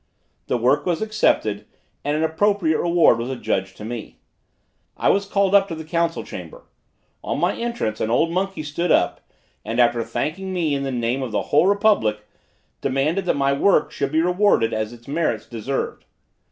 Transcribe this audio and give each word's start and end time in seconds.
The 0.47 0.57
work 0.57 0.87
was 0.87 0.99
accepted, 1.03 1.65
and 2.03 2.17
an 2.17 2.23
appropriate 2.23 2.79
reward 2.79 3.19
was 3.19 3.29
adjudged 3.29 3.77
to 3.77 3.85
me. 3.85 4.17
I 4.97 5.09
was 5.09 5.27
called 5.27 5.53
up 5.53 5.67
to 5.67 5.75
the 5.75 5.83
council 5.83 6.23
chamber 6.23 6.63
on 7.23 7.39
my 7.39 7.55
entrance, 7.55 8.01
an 8.01 8.09
old 8.09 8.31
monkey 8.31 8.63
stood 8.63 8.91
up, 8.91 9.21
and, 9.63 9.79
after 9.79 10.03
thanking 10.03 10.53
me 10.55 10.73
in 10.73 10.81
the 10.81 10.91
name 10.91 11.21
of 11.21 11.31
the 11.31 11.43
whole 11.53 11.67
republic, 11.67 12.21
proclaimed 12.81 13.19
that 13.19 13.35
my 13.35 13.53
work 13.53 13.91
should 13.91 14.11
be 14.11 14.23
rewarded 14.23 14.73
as 14.73 14.91
its 14.91 15.07
merits 15.07 15.45
deserved. 15.45 16.05